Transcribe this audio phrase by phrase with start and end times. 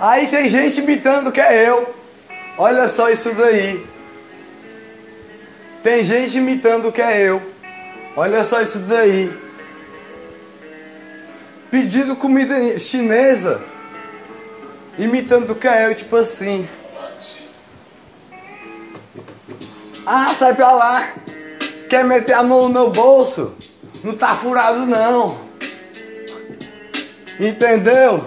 [0.00, 1.94] Aí tem gente imitando que é eu.
[2.56, 3.84] Olha só isso daí.
[5.82, 7.42] Tem gente imitando que é eu.
[8.16, 9.32] Olha só isso daí.
[11.70, 13.60] Pedindo comida chinesa.
[14.96, 16.68] Imitando que é eu, tipo assim.
[20.06, 21.12] Ah, sai pra lá.
[21.88, 23.54] Quer meter a mão no meu bolso?
[24.04, 25.38] Não tá furado não.
[27.38, 28.24] Entendeu?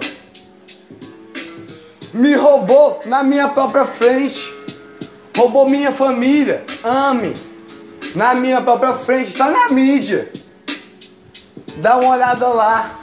[2.12, 4.52] Me roubou na minha própria frente.
[5.36, 6.64] Roubou minha família.
[6.84, 7.34] Ame.
[8.14, 9.28] Na minha própria frente.
[9.28, 10.30] Está na mídia.
[11.76, 13.00] Dá uma olhada lá.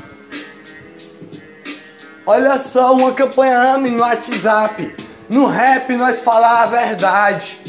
[2.26, 4.96] Olha só, uma campanha Ame no WhatsApp.
[5.28, 7.60] No rap nós falar a verdade.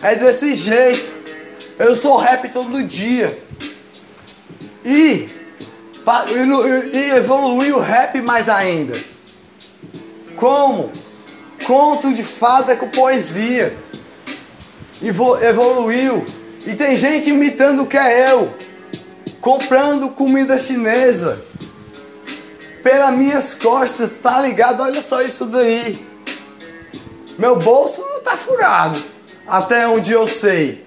[0.00, 1.12] É desse jeito.
[1.78, 3.42] Eu sou rap todo dia.
[4.84, 5.28] E,
[6.92, 8.98] e evoluir o rap mais ainda.
[10.36, 10.90] Como?
[11.66, 13.76] Conto de fada com poesia.
[15.02, 16.26] Evoluiu.
[16.66, 18.54] E tem gente imitando o que é eu.
[19.40, 21.42] Comprando comida chinesa.
[22.82, 24.82] Pelas minhas costas, tá ligado?
[24.82, 26.06] Olha só isso daí.
[27.38, 29.02] Meu bolso não tá furado.
[29.46, 30.84] Até onde eu sei.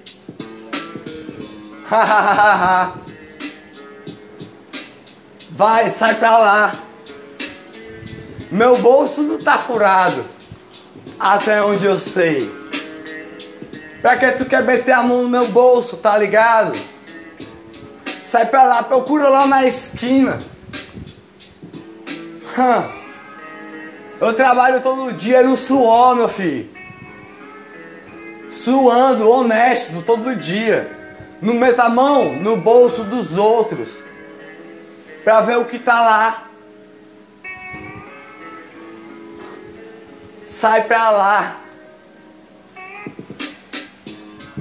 [5.58, 6.76] Vai, sai pra lá.
[8.52, 10.24] Meu bolso não tá furado.
[11.20, 12.50] Até onde eu sei.
[14.02, 16.78] Pra que tu quer meter a mão no meu bolso, tá ligado?
[18.24, 20.40] Sai pra lá, procura lá na esquina.
[24.22, 26.78] Eu trabalho todo dia no suor, meu filho
[28.68, 30.92] suando, honesto, todo dia.
[31.42, 34.04] Não meta a mão no bolso dos outros
[35.28, 36.48] para ver o que tá lá.
[40.46, 41.58] Sai pra lá.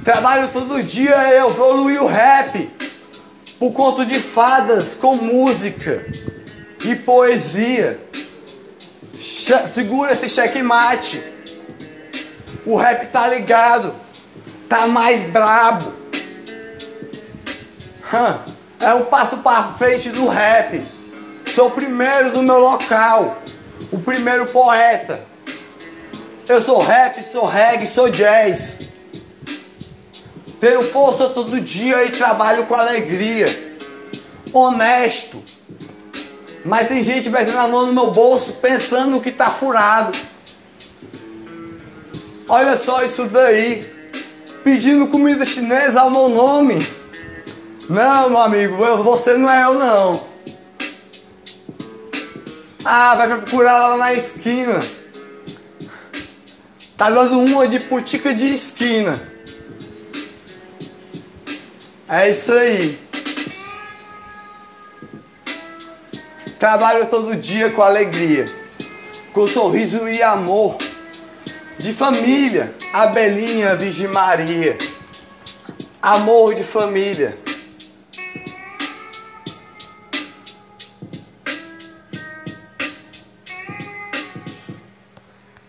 [0.03, 2.69] Trabalho todo dia, eu evoluí o rap.
[3.61, 6.05] O conto de fadas com música
[6.83, 8.01] e poesia.
[9.73, 11.23] Segura esse checkmate.
[12.65, 13.95] O rap tá ligado.
[14.67, 15.93] Tá mais brabo.
[18.13, 20.83] Hum, é um passo para frente do rap.
[21.47, 23.41] Sou o primeiro do meu local.
[23.91, 25.25] O primeiro poeta.
[26.47, 28.79] Eu sou rap, sou reggae, sou jazz.
[30.59, 33.77] Tenho força todo dia e trabalho com alegria.
[34.53, 35.43] Honesto.
[36.63, 40.17] Mas tem gente metendo a mão no meu bolso pensando que tá furado.
[42.47, 43.95] Olha só isso daí.
[44.63, 46.87] Pedindo comida chinesa ao meu nome.
[47.89, 50.27] Não, meu amigo, você não é eu não.
[52.83, 54.85] Ah, vai procurar lá na esquina.
[56.97, 59.21] Tá dando uma de putica de esquina.
[62.09, 62.99] É isso aí.
[66.59, 68.51] Trabalho todo dia com alegria,
[69.31, 70.77] com sorriso e amor
[71.77, 74.77] de família, a Belinha Virgem Maria.
[76.01, 77.46] Amor de família.